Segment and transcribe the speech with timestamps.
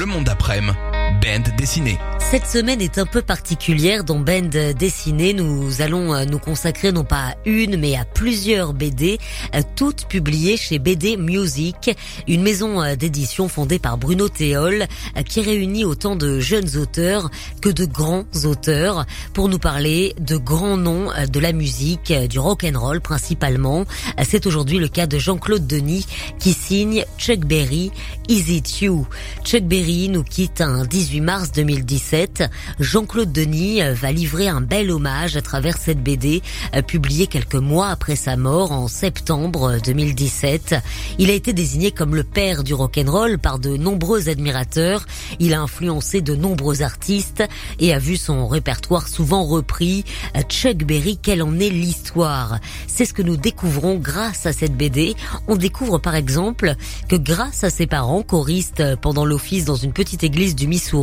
[0.00, 0.78] Le monde après-midi,
[1.20, 1.98] bande dessinée.
[2.30, 5.34] Cette semaine est un peu particulière dans Band Dessiné.
[5.34, 9.18] Nous allons euh, nous consacrer non pas à une mais à plusieurs BD,
[9.56, 11.90] euh, toutes publiées chez BD Music,
[12.28, 14.86] une maison euh, d'édition fondée par Bruno Théol
[15.26, 20.76] qui réunit autant de jeunes auteurs que de grands auteurs pour nous parler de grands
[20.76, 23.86] noms de la musique, du rock and roll principalement.
[24.22, 26.06] C'est aujourd'hui le cas de Jean-Claude Denis
[26.38, 27.90] qui signe Chuck Berry,
[28.28, 29.06] Is It You?
[29.44, 32.44] Chuck Berry nous quitte un 18 mars 2017
[32.78, 36.42] Jean-Claude Denis euh, va livrer un bel hommage à travers cette BD
[36.76, 40.76] euh, publiée quelques mois après sa mort en septembre 2017.
[41.18, 45.06] Il a été désigné comme le père du rock'n'roll par de nombreux admirateurs.
[45.38, 47.42] Il a influencé de nombreux artistes
[47.78, 50.04] et a vu son répertoire souvent repris.
[50.36, 52.60] Euh, Chuck Berry, quelle en est l'histoire?
[52.86, 55.16] C'est ce que nous découvrons grâce à cette BD.
[55.48, 56.74] On découvre par exemple
[57.08, 60.99] que grâce à ses parents, choristes pendant l'office dans une petite église du Missouri,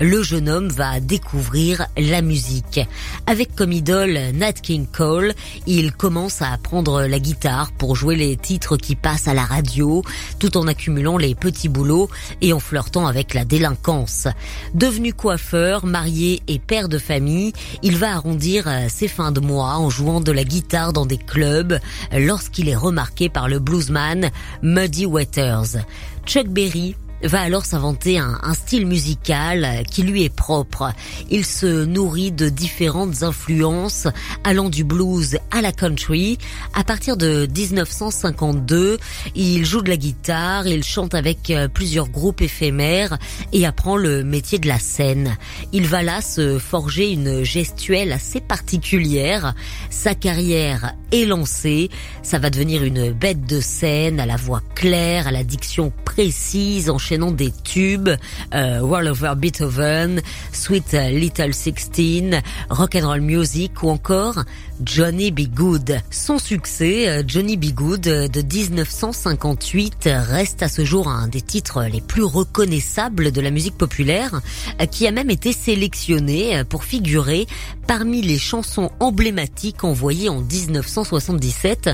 [0.00, 2.80] le jeune homme va découvrir la musique.
[3.26, 5.32] Avec comme idole Nat King Cole,
[5.66, 10.02] il commence à apprendre la guitare pour jouer les titres qui passent à la radio,
[10.40, 12.08] tout en accumulant les petits boulots
[12.40, 14.26] et en flirtant avec la délinquance.
[14.74, 19.88] Devenu coiffeur, marié et père de famille, il va arrondir ses fins de mois en
[19.88, 21.78] jouant de la guitare dans des clubs
[22.12, 24.30] lorsqu'il est remarqué par le bluesman
[24.62, 25.84] Muddy Waters.
[26.26, 30.92] Chuck Berry va alors s'inventer un, style musical qui lui est propre.
[31.30, 34.06] Il se nourrit de différentes influences
[34.44, 36.38] allant du blues à la country.
[36.74, 38.98] À partir de 1952,
[39.34, 43.18] il joue de la guitare, il chante avec euh, plusieurs groupes éphémères
[43.52, 45.36] et apprend le métier de la scène.
[45.72, 49.54] Il va là se forger une gestuelle assez particulière.
[49.90, 51.90] Sa carrière est lancée.
[52.22, 56.90] Ça va devenir une bête de scène à la voix claire, à la diction précise,
[56.90, 58.10] en enchaînant des tubes,
[58.54, 60.20] euh, World Over Beethoven,
[60.52, 64.44] Sweet Little Sixteen, Rock and Roll Music ou encore
[64.84, 65.48] Johnny B.
[65.48, 66.00] Good.
[66.10, 67.72] Son succès, euh, Johnny B.
[67.72, 73.50] Good de 1958 reste à ce jour un des titres les plus reconnaissables de la
[73.50, 74.42] musique populaire,
[74.80, 77.46] euh, qui a même été sélectionné pour figurer
[77.86, 81.88] parmi les chansons emblématiques envoyées en 1977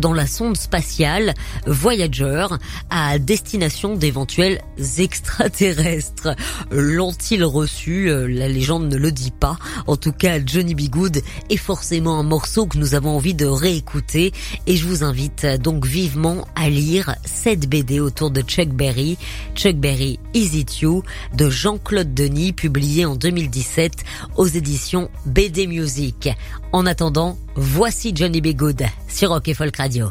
[0.00, 1.34] dans la sonde spatiale
[1.66, 2.46] Voyager
[2.88, 4.59] à destination d'éventuels
[4.98, 6.34] extraterrestres.
[6.70, 8.08] L'ont-ils reçu?
[8.28, 9.58] La légende ne le dit pas.
[9.86, 10.90] En tout cas, Johnny B.
[10.90, 14.32] Good est forcément un morceau que nous avons envie de réécouter
[14.66, 19.18] et je vous invite donc vivement à lire cette BD autour de Chuck Berry,
[19.54, 21.02] Chuck Berry Is It You?
[21.34, 23.92] de Jean-Claude Denis, publié en 2017
[24.36, 26.28] aux éditions BD Music.
[26.72, 28.48] En attendant, voici Johnny B.
[28.54, 30.10] Good sur Rock et Folk Radio.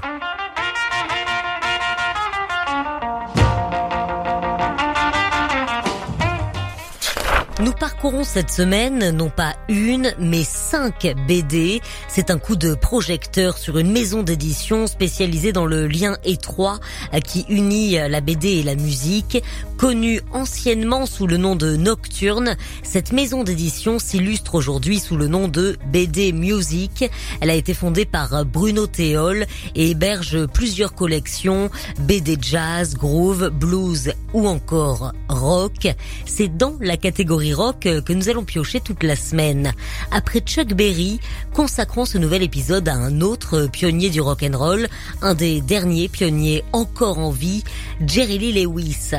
[7.62, 11.82] Nous parcourons cette semaine non pas une, mais cinq BD.
[12.08, 16.80] C'est un coup de projecteur sur une maison d'édition spécialisée dans le lien étroit
[17.26, 19.44] qui unit la BD et la musique.
[19.80, 25.48] Connue anciennement sous le nom de Nocturne, cette maison d'édition s'illustre aujourd'hui sous le nom
[25.48, 27.10] de BD Music.
[27.40, 29.46] Elle a été fondée par Bruno Théol
[29.76, 35.88] et héberge plusieurs collections BD jazz, groove, blues ou encore rock.
[36.26, 39.72] C'est dans la catégorie rock que nous allons piocher toute la semaine.
[40.12, 41.22] Après Chuck Berry,
[41.54, 44.90] consacrons ce nouvel épisode à un autre pionnier du rock and roll,
[45.22, 47.64] un des derniers pionniers encore en vie,
[48.06, 49.14] Jerry Lee Lewis.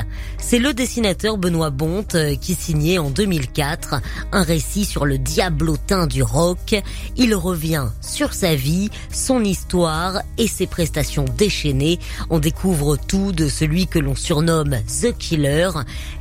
[0.51, 4.03] C'est le dessinateur Benoît Bonte qui signait en 2004
[4.33, 6.75] un récit sur le diablotin du rock.
[7.17, 12.01] Il revient sur sa vie, son histoire et ses prestations déchaînées.
[12.31, 15.71] On découvre tout de celui que l'on surnomme The Killer,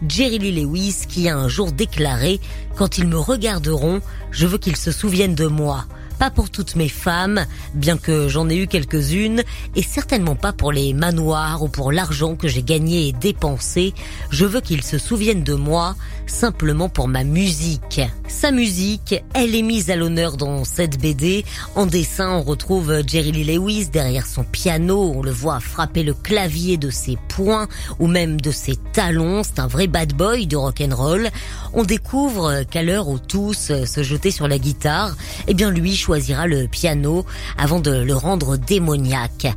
[0.07, 2.39] Jerry Lee Lewis qui a un jour déclaré
[2.75, 3.99] quand ils me regarderont,
[4.29, 5.85] je veux qu'ils se souviennent de moi.
[6.19, 9.41] Pas pour toutes mes femmes, bien que j'en ai eu quelques-unes,
[9.75, 13.93] et certainement pas pour les manoirs ou pour l'argent que j'ai gagné et dépensé.
[14.29, 15.95] Je veux qu'ils se souviennent de moi
[16.29, 18.01] simplement pour ma musique.
[18.27, 21.43] Sa musique, elle est mise à l'honneur dans cette BD.
[21.75, 25.13] En dessin, on retrouve Jerry Lee Lewis derrière son piano.
[25.15, 27.67] On le voit frapper le clavier de ses poings
[27.99, 29.41] ou même de ses talons.
[29.43, 31.29] C'est un vrai bad boy du rock'n'roll.
[31.73, 35.15] On découvre qu'à l'heure où tous se jetaient sur la guitare,
[35.47, 37.25] eh bien lui choisira le piano
[37.57, 39.47] avant de le rendre démoniaque.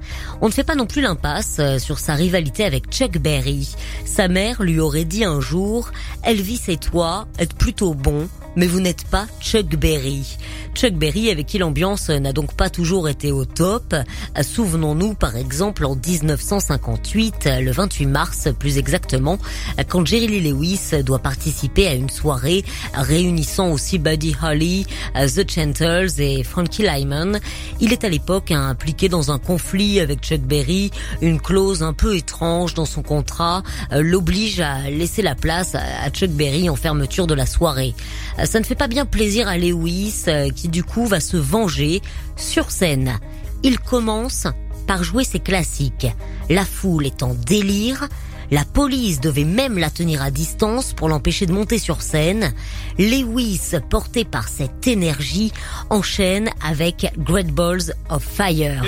[0.40, 3.74] On ne fait pas non plus l'impasse sur sa rivalité avec Chuck Berry.
[4.04, 5.90] Sa mère lui aurait dit un jour,
[6.24, 10.36] Elvis et toi êtes plutôt bons, mais vous n'êtes pas Chuck Berry.
[10.74, 13.94] Chuck Berry avec qui l'ambiance n'a donc pas toujours été au top.
[14.40, 19.38] Souvenons-nous par exemple en 1958, le 28 mars plus exactement,
[19.88, 22.64] quand Jerry Lee Lewis doit participer à une soirée
[22.94, 27.38] réunissant aussi Buddy Holly, The Chantels et Frankie Lyman.
[27.80, 30.90] Il est à l'époque impliqué dans un conflit avec Chuck Berry.
[31.20, 36.30] Une clause un peu étrange dans son contrat l'oblige à laisser la place à Chuck
[36.30, 37.94] Berry en fermeture de la soirée.
[38.44, 40.24] Ça ne fait pas bien plaisir à Lewis
[40.54, 42.00] qui du coup va se venger
[42.36, 43.18] sur scène.
[43.62, 44.46] Il commence
[44.86, 46.08] par jouer ses classiques.
[46.50, 48.08] La foule est en délire.
[48.50, 52.52] La police devait même la tenir à distance pour l'empêcher de monter sur scène.
[52.98, 55.52] Lewis, porté par cette énergie,
[55.88, 58.84] enchaîne avec Great Balls of Fire.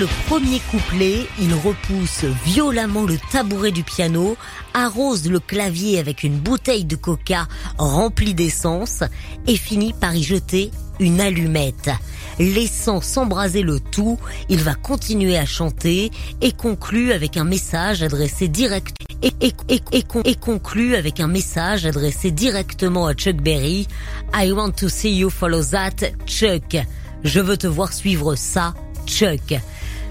[0.00, 4.34] Le premier couplet, il repousse violemment le tabouret du piano,
[4.72, 9.02] arrose le clavier avec une bouteille de coca remplie d'essence
[9.46, 10.70] et finit par y jeter
[11.00, 11.90] une allumette.
[12.38, 14.18] Laissant s'embraser le tout,
[14.48, 16.10] il va continuer à chanter
[16.40, 22.30] et conclut avec un message adressé direct et, et, et, et, avec un message adressé
[22.30, 23.86] directement à Chuck Berry.
[24.34, 26.78] I want to see you follow that, Chuck.
[27.22, 28.72] Je veux te voir suivre ça,
[29.06, 29.60] Chuck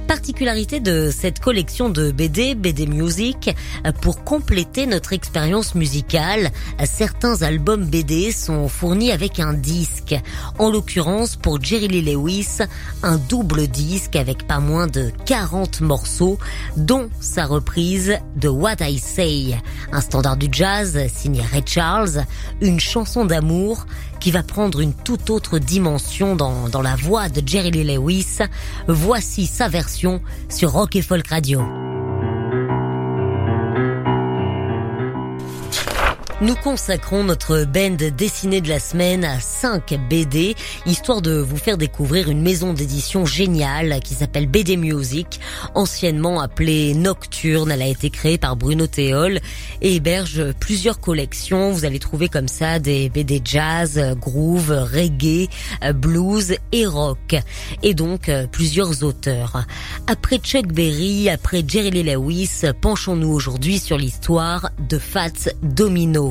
[0.10, 3.56] particularité de cette collection de BD, BD Music,
[4.02, 6.50] pour compléter notre expérience musicale,
[6.84, 10.16] certains albums BD sont fournis avec un disque.
[10.58, 12.58] En l'occurrence, pour Jerry Lee Lewis,
[13.04, 16.40] un double disque avec pas moins de 40 morceaux,
[16.76, 19.60] dont sa reprise de What I Say,
[19.92, 22.26] un standard du jazz signé Ray Charles,
[22.62, 23.86] une chanson d'amour
[24.20, 28.40] qui va prendre une toute autre dimension dans, dans la voix de Jerry Lee Lewis.
[28.88, 31.79] Voici sa version sur Rock et Folk Radio.
[36.42, 40.56] Nous consacrons notre band dessinée de la semaine à 5 BD,
[40.86, 45.42] histoire de vous faire découvrir une maison d'édition géniale qui s'appelle BD Music,
[45.76, 47.72] anciennement appelée Nocturne.
[47.72, 49.42] Elle a été créée par Bruno Théol
[49.82, 51.74] et héberge plusieurs collections.
[51.74, 55.50] Vous allez trouver comme ça des BD jazz, groove, reggae,
[55.94, 57.36] blues et rock.
[57.84, 59.66] Et donc plusieurs auteurs.
[60.08, 66.29] Après Chuck Berry, après Jerry Lee Lewis, penchons-nous aujourd'hui sur l'histoire de Fats Domino.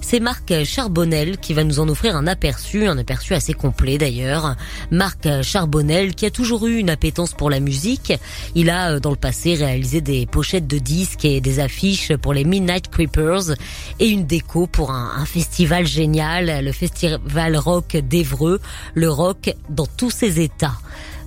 [0.00, 4.56] C'est Marc Charbonnel qui va nous en offrir un aperçu, un aperçu assez complet d'ailleurs.
[4.90, 8.12] Marc Charbonnel qui a toujours eu une appétence pour la musique.
[8.54, 12.32] Il a euh, dans le passé réalisé des pochettes de disques et des affiches pour
[12.32, 13.54] les Midnight Creepers
[14.00, 18.60] et une déco pour un, un festival génial, le festival rock d'Evreux,
[18.94, 20.78] le rock dans tous ses états.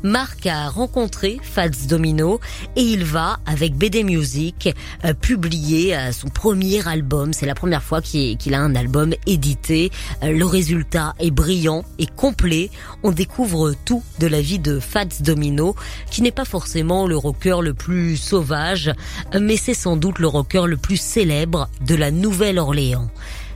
[0.04, 2.40] Marc a rencontré Fats Domino
[2.76, 4.74] et il va, avec BD Music,
[5.06, 7.34] euh, publier euh, son premier album.
[7.34, 9.92] C'est la première fois qu'il a un album édité.
[10.24, 12.72] Euh, le résultat est brillant et complet.
[13.04, 15.76] On découvre tout de la vie de Fats Domino,
[16.10, 18.92] qui n'est pas forcément le rocker le plus sauvage,
[19.40, 23.10] mais c'est sans doute le rocker le plus célèbre de la Nouvelle-Orléans.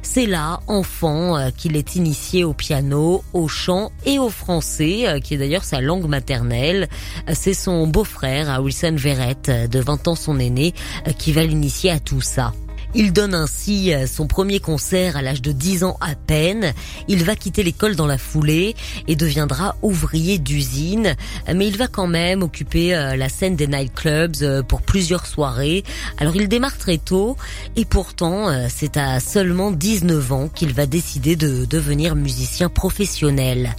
[0.08, 5.20] C'est là, enfant, euh, qu'il est initié au piano, au chant et au français, euh,
[5.20, 6.88] qui est d'ailleurs sa langue maternelle.
[7.28, 10.74] Euh, c'est son beau-frère, Wilson Verrett, de 20 ans son aîné,
[11.18, 12.54] qui va l'initier à tout ça.
[12.98, 16.72] Il donne ainsi euh, son premier concert à l'âge de 10 ans à peine.
[17.10, 18.74] Il va quitter l'école dans la foulée
[19.10, 21.18] et deviendra ouvrier d'usine.
[21.54, 25.84] Mais il va quand même occuper euh, la scène des nightclubs euh, pour plusieurs soirées.
[26.20, 27.36] Alors il démarre très tôt
[27.76, 33.76] et pourtant c'est à seulement 19 ans qu'il va décider de devenir musicien professionnel.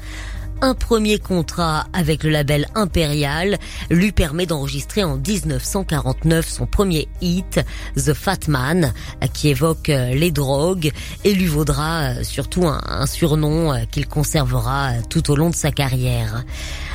[0.63, 3.59] Un premier contrat avec le label Impérial
[3.91, 7.61] lui permet d'enregistrer en 1949 son premier hit,
[7.97, 8.95] The Fat Man,
[9.35, 10.93] qui évoque euh, les drogues
[11.25, 15.71] et lui vaudra euh, surtout un, surnom euh, qu'il conservera tout au long de sa
[15.71, 16.43] carrière.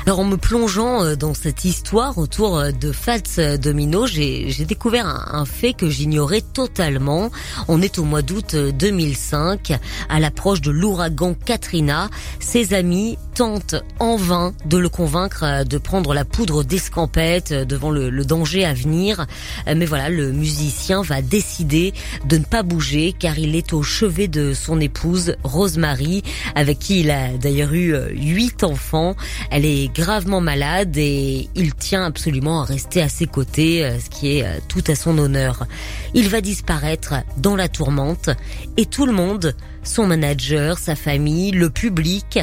[0.06, 5.74] Alors en me plongeant dans cette histoire autour de Fats Domino, j'ai découvert un, fait
[5.74, 7.30] que j'ignorais totalement.
[7.68, 9.74] On est au mois d'août 2005,
[10.10, 12.10] à l'approche de l'ouragan Katrina.
[12.40, 18.10] Ses amis tentent en vain de le convaincre de prendre la poudre d'escampette devant le,
[18.10, 19.26] le danger à venir.
[19.68, 21.94] Mais voilà, le musicien va décider
[22.26, 26.24] de ne pas bouger car il est au chevet de son épouse Rosemary
[26.56, 29.16] avec qui il a d'ailleurs eu euh, huit enfants.
[29.50, 34.10] Elle est gravement malade et il tient absolument à rester à ses côtés, euh, ce
[34.10, 35.66] qui est euh, tout à son honneur.
[36.14, 38.30] Il va disparaître dans la tourmente
[38.78, 42.40] et tout le monde son manager, sa famille, le public,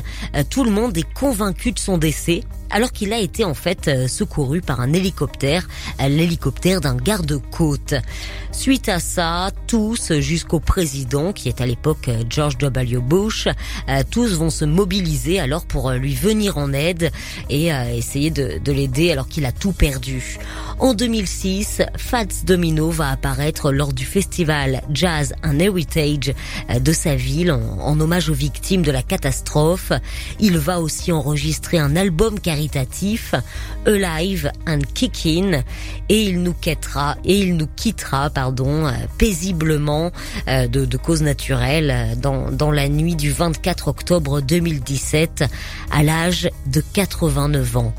[0.50, 4.09] tout le monde est convaincu de son décès alors qu'il a été en fait euh,
[4.09, 5.67] secouru par un hélicoptère,
[6.01, 7.95] euh, l'hélicoptère d'un garde-côte.
[8.53, 12.99] Suite à ça, tous, jusqu'au président, qui est à l'époque euh, George W.
[12.99, 13.49] Bush,
[14.11, 17.11] tous vont se mobiliser alors pour lui venir en aide
[17.49, 20.39] et essayer de, de l'aider alors qu'il a tout perdu.
[20.79, 26.35] En 2006, Fats Domino va apparaître lors du festival Jazz and Heritage
[26.79, 29.93] de sa ville en, en hommage aux victimes de la catastrophe.
[30.41, 33.35] Il va aussi enregistrer un album caritatif
[33.87, 35.62] Alive and Kicking
[36.09, 40.11] et il nous quittera et il nous quittera pardon euh, paisiblement
[40.49, 45.45] euh, de, de cause naturelle euh, dans, dans la nuit du 24 octobre 2017
[45.93, 47.95] à l'âge de 89 ans.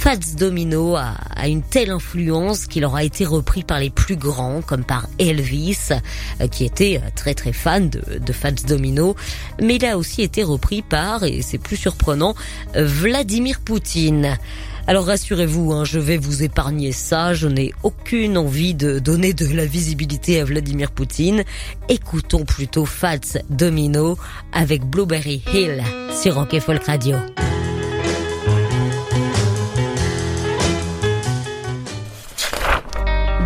[0.00, 4.62] Fats Domino a, a, une telle influence qu'il aura été repris par les plus grands,
[4.62, 5.90] comme par Elvis,
[6.50, 9.14] qui était très très fan de, de Fats Domino,
[9.60, 12.34] mais il a aussi été repris par, et c'est plus surprenant,
[12.74, 14.38] Vladimir Poutine.
[14.86, 19.54] Alors rassurez-vous, hein, je vais vous épargner ça, je n'ai aucune envie de donner de
[19.54, 21.44] la visibilité à Vladimir Poutine.
[21.90, 24.16] Écoutons plutôt Fats Domino
[24.54, 27.16] avec Blueberry Hill sur Rock Folk Radio.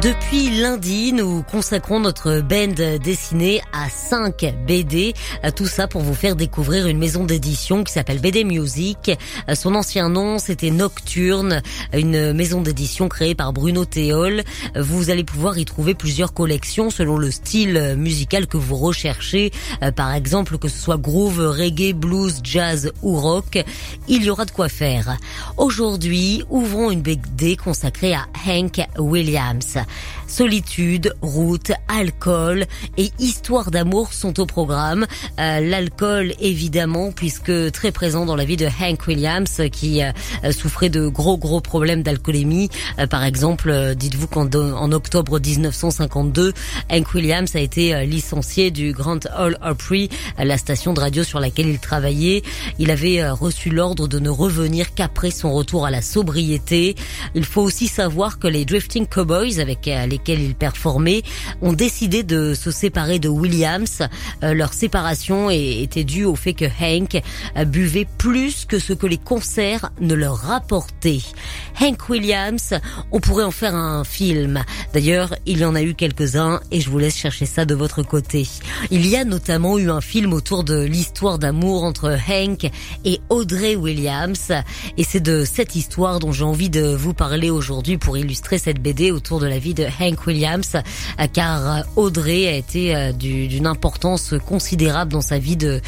[0.05, 5.15] Depuis lundi, nous consacrons notre band dessinée à 5 BD.
[5.57, 9.13] Tout ça pour vous faire découvrir une maison d'édition qui s'appelle BD Music.
[9.55, 11.63] Son ancien nom, c'était Nocturne,
[11.95, 14.43] une maison d'édition créée par Bruno Théol.
[14.77, 19.53] Vous allez pouvoir y trouver plusieurs collections selon le style musical que vous recherchez.
[19.97, 23.65] Par exemple, que ce soit groove, reggae, blues, jazz ou rock.
[24.07, 25.17] Il y aura de quoi faire.
[25.57, 29.79] Aujourd'hui, ouvrons une BD consacrée à Hank Williams.
[30.27, 32.65] Solitude, route, alcool
[32.97, 35.07] et histoire d'amour sont au programme.
[35.39, 40.13] Euh, l'alcool évidemment puisque très présent dans la vie de Hank Williams qui euh,
[40.53, 42.71] souffrait de gros gros problèmes d'alcoolémie.
[42.99, 46.53] Euh, par exemple, dites-vous qu'en en octobre 1952,
[46.91, 50.09] Hank Williams a été licencié du Grand Ole Opry,
[50.39, 52.43] la station de radio sur laquelle il travaillait.
[52.79, 56.95] Il avait reçu l'ordre de ne revenir qu'après son retour à la sobriété.
[57.35, 59.74] Il faut aussi savoir que les Drifting Cowboys avec
[60.07, 61.23] lesquels il performait
[61.63, 64.03] ont décidé de se séparer de Williams.
[64.43, 67.21] Euh, leur séparation était due au fait que Hank
[67.57, 71.23] euh, buvait plus que ce que les concerts ne leur rapportaient.
[71.81, 72.75] Hank Williams,
[73.13, 74.63] on pourrait en faire un film.
[74.93, 78.03] D'ailleurs, il y en a eu quelques-uns et je vous laisse chercher ça de votre
[78.03, 78.47] côté.
[78.91, 82.71] Il y a notamment eu un film autour de l'histoire d'amour entre Hank
[83.05, 84.53] et Audrey Williams
[84.97, 88.81] et c'est de cette histoire dont j'ai envie de vous parler aujourd'hui pour illustrer cette
[88.81, 94.35] BD autour de la de Hank Williams, euh, car Audrey a été euh, d'une importance
[94.47, 95.81] considérable dans sa vie de,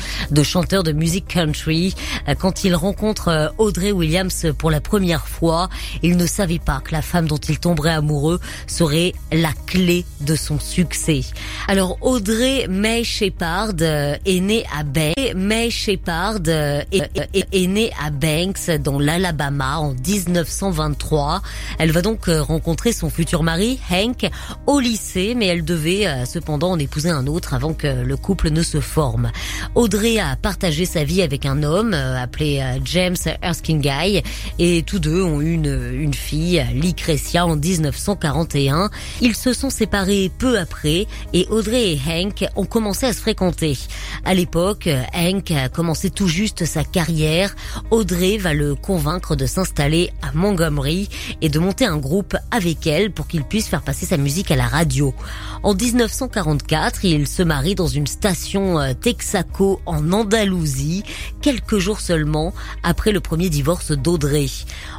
[0.43, 1.95] chanteur de musique country.
[2.29, 5.69] Euh, quand il rencontre Audrey Williams pour la première fois,
[6.03, 10.37] il ne savait pas que la femme dont il tomberait amoureux serait la clé de
[10.37, 11.21] son succès.
[11.69, 15.35] Alors Audrey May Shepard est née à Banks.
[15.35, 17.11] May Shepard est,
[17.53, 21.43] est née à Banks dans l'Alabama en 1923.
[21.79, 24.31] Elle va donc rencontrer son futur mari Hank
[24.67, 28.51] au lycée, mais elle devait euh, cependant en épouser un autre avant que le couple
[28.51, 29.31] ne se forme.
[29.75, 34.23] Audrey a partagé sa vie avec un homme euh, appelé euh, James Erskine Guy
[34.59, 38.91] et tous deux ont eu une, une fille, Lucretia, en 1941.
[39.21, 43.77] Ils se sont séparés peu après et Audrey et Hank ont commencé à se fréquenter.
[44.25, 47.55] À l'époque, Hank a commencé tout juste sa carrière.
[47.91, 51.09] Audrey va le convaincre de s'installer à Montgomery
[51.41, 54.51] et de monter un groupe avec elle pour qu'il puisse puisse faire passer sa musique
[54.51, 55.15] à la radio.
[55.63, 61.05] En 1944, il se marie dans une station euh, Texaco en Andalousie,
[61.41, 64.49] quelques jours seulement après le premier divorce d'Audrey.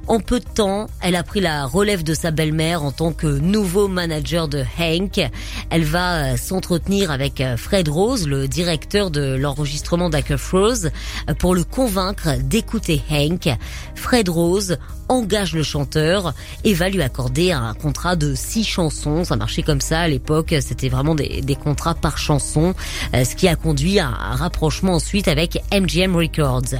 [0.07, 3.27] En peu de temps, elle a pris la relève de sa belle-mère en tant que
[3.27, 5.21] nouveau manager de Hank.
[5.69, 10.09] Elle va euh, s'entretenir avec euh, Fred Rose, le directeur de l'enregistrement
[10.51, 10.89] Rose,
[11.37, 13.49] pour le convaincre d'écouter Hank.
[13.93, 16.33] Fred Rose engage le chanteur
[16.63, 19.23] et va lui accorder un contrat de six chansons.
[19.25, 22.73] Ça marchait comme ça à l'époque, c'était vraiment des, des, contrats par chanson,
[23.13, 26.75] euh, ce qui a conduit à un rapprochement ensuite avec MGM Records.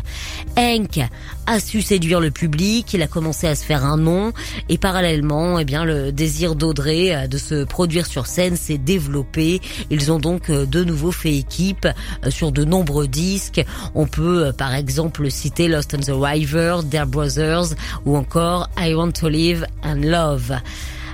[0.57, 0.99] Hank
[1.45, 4.31] a su séduire le public, il a commencé à se faire un nom
[4.69, 9.59] et parallèlement, eh bien, le désir d'Audrey euh, de se produire sur scène s'est développé.
[9.89, 11.87] Ils ont donc euh, de nouveau fait équipe
[12.29, 13.63] sur de nombreux disques.
[13.93, 19.11] On peut par exemple citer Lost on the River, Their Brothers ou encore I Want
[19.11, 20.53] to Live and Love.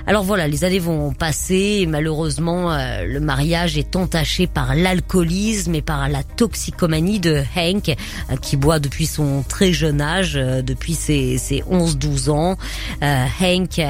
[0.06, 5.74] Alors voilà, les années vont passer et malheureusement euh, le mariage est entaché par l'alcoolisme
[5.74, 10.60] et par la toxicomanie de Hank euh, qui boit depuis son très jeune âge, euh,
[10.60, 12.58] depuis ses, ses 11-12 ans.
[13.00, 13.80] Hank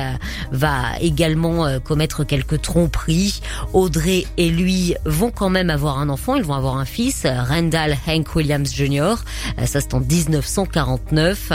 [0.53, 3.41] va également commettre quelques tromperies.
[3.73, 7.97] Audrey et lui vont quand même avoir un enfant, ils vont avoir un fils, Randall
[8.07, 9.15] Hank Williams Jr.
[9.65, 11.53] ça c'est en 1949.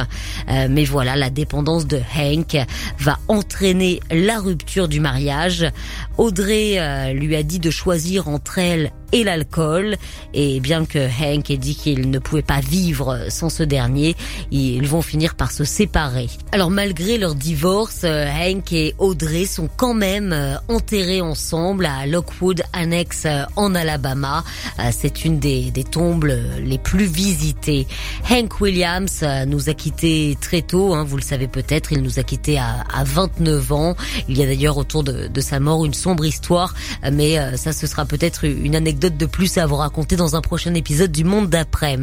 [0.69, 2.57] mais voilà, la dépendance de Hank
[2.99, 5.71] va entraîner la rupture du mariage.
[6.17, 9.95] Audrey euh, lui a dit de choisir entre elle et l'alcool.
[10.33, 14.15] Et bien que Hank ait dit qu'il ne pouvait pas vivre sans ce dernier,
[14.51, 16.27] ils vont finir par se séparer.
[16.51, 22.05] Alors malgré leur divorce, euh, Hank et Audrey sont quand même euh, enterrés ensemble à
[22.05, 23.25] Lockwood Annex
[23.55, 24.43] en Alabama.
[24.91, 27.87] C'est une des, des tombes les plus visitées.
[28.29, 32.23] Hank Williams nous a quittés très tôt, hein, vous le savez peut-être, il nous a
[32.23, 33.95] quittés à, à 29 ans.
[34.27, 36.73] Il y a d'ailleurs autour de sa mort une sombre histoire,
[37.11, 40.73] mais ça ce sera peut-être une anecdote de plus à vous raconter dans un prochain
[40.73, 41.97] épisode du Monde d'après.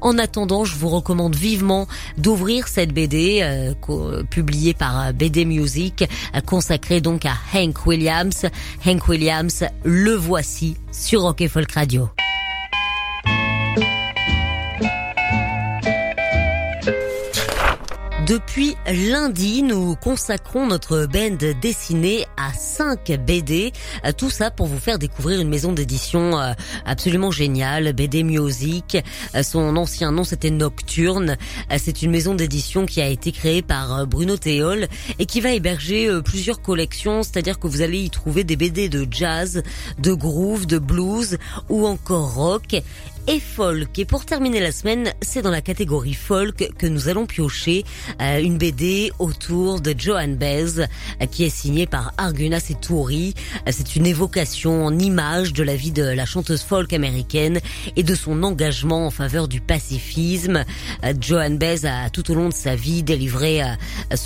[0.00, 6.04] En attendant, je vous recommande vivement d'ouvrir cette BD euh, publiée par euh, BD Music,
[6.34, 8.46] euh, consacrée donc à Hank Williams.
[8.86, 12.08] Hank Williams, le voici sur Rock Folk Radio.
[18.28, 23.72] Depuis lundi, nous consacrons notre band dessinée à 5 BD.
[24.04, 26.52] Euh, tout ça pour vous faire découvrir une maison d'édition euh,
[26.84, 28.98] absolument géniale, BD Music.
[29.34, 31.38] Euh, son ancien nom c'était Nocturne.
[31.78, 36.10] C'est une maison d'édition qui a été créée par Bruno Théol et qui va héberger
[36.22, 39.62] plusieurs collections, c'est-à-dire que vous allez y trouver des BD de jazz,
[39.98, 41.38] de groove, de blues
[41.70, 42.76] ou encore rock
[43.28, 43.98] et folk.
[43.98, 47.84] Et pour terminer la semaine, c'est dans la catégorie folk que nous allons piocher
[48.22, 53.34] euh, une BD autour de Joan Baez euh, qui est signée par Argunas et Touri.
[53.66, 57.60] Euh, c'est une évocation en image de la vie de la chanteuse folk américaine
[57.96, 60.64] et de son engagement en faveur du pacifisme.
[61.20, 63.62] Joan Baez a tout au long de sa vie délivré,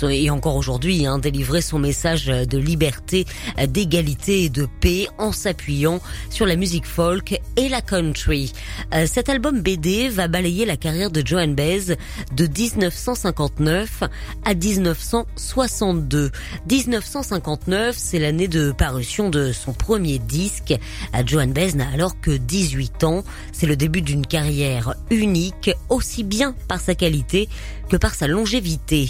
[0.09, 3.25] et encore aujourd'hui, hein, délivré son message de liberté,
[3.67, 8.53] d'égalité et de paix en s'appuyant sur la musique folk et la country.
[8.93, 11.95] Euh, cet album BD va balayer la carrière de Joan Baez
[12.35, 14.03] de 1959
[14.45, 16.31] à 1962.
[16.69, 20.75] 1959, c'est l'année de parution de son premier disque.
[21.15, 23.23] Euh, Joan Baez n'a alors que 18 ans.
[23.51, 27.49] C'est le début d'une carrière unique, aussi bien par sa qualité
[27.89, 29.09] que par sa longévité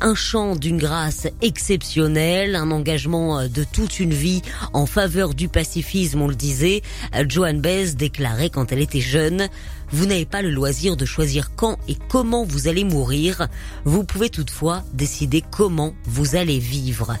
[0.00, 5.48] un chant d'une grâce exceptionnelle, un engagement euh, de toute une vie en faveur du
[5.48, 6.82] pacifisme, on le disait.
[7.14, 9.48] Euh, Joan Baez déclarait quand elle était jeune,
[9.92, 13.48] vous n'avez pas le loisir de choisir quand et comment vous allez mourir,
[13.84, 17.16] vous pouvez toutefois décider comment vous allez vivre.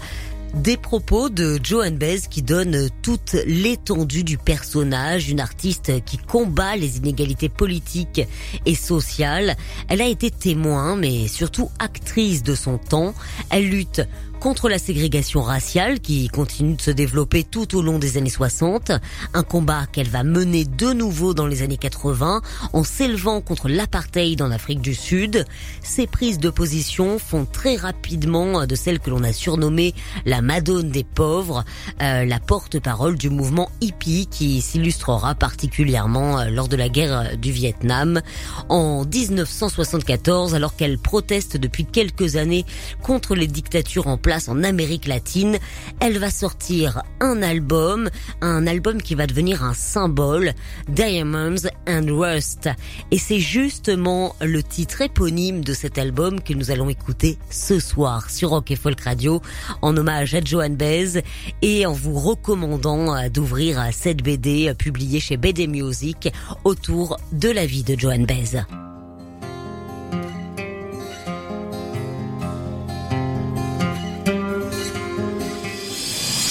[0.54, 6.76] Des propos de Joan Baez qui donne toute l'étendue du personnage, une artiste qui combat
[6.76, 8.22] les inégalités politiques
[8.66, 9.56] et sociales.
[9.88, 13.14] Elle a été témoin, mais surtout actrice de son temps.
[13.50, 14.02] Elle lutte
[14.40, 18.90] contre la ségrégation raciale qui continue de se développer tout au long des années 60,
[19.34, 22.40] un combat qu'elle va mener de nouveau dans les années 80
[22.72, 25.44] en s'élevant contre l'apartheid en Afrique du Sud.
[25.82, 30.90] Ses prises de position font très rapidement de celle que l'on a surnommée la Madone
[30.90, 31.62] des pauvres,
[32.00, 37.52] euh, la porte-parole du mouvement hippie qui s'illustrera particulièrement euh, lors de la guerre du
[37.52, 38.22] Vietnam.
[38.70, 42.64] En 1974, alors qu'elle proteste depuis quelques années
[43.02, 45.58] contre les dictatures en place en Amérique latine.
[46.00, 48.08] Elle va sortir un album,
[48.40, 50.52] un album qui va devenir un symbole,
[50.88, 52.68] Diamonds and Rust.
[53.10, 58.30] Et c'est justement le titre éponyme de cet album que nous allons écouter ce soir
[58.30, 59.40] sur Rock et Folk Radio
[59.82, 61.22] en hommage à Joan Baez
[61.62, 66.32] et en vous recommandant euh, d'ouvrir cette BD euh, publiée chez BD Music
[66.64, 68.89] autour de la vie de Joan Baez.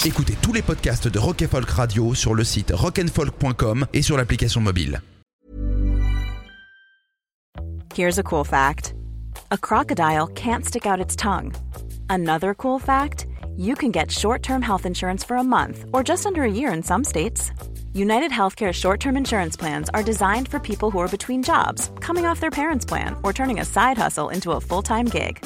[0.05, 4.61] Écoutez tous les podcasts de Rock Folk Radio sur le site rockandfolk.com et sur l'application
[4.61, 5.01] mobile.
[7.97, 8.93] Here's a cool fact.
[9.51, 11.53] A crocodile can't stick out its tongue.
[12.09, 16.43] Another cool fact, you can get short-term health insurance for a month or just under
[16.43, 17.51] a year in some states.
[17.93, 22.39] United Healthcare short-term insurance plans are designed for people who are between jobs, coming off
[22.39, 25.45] their parents' plan, or turning a side hustle into a full-time gig.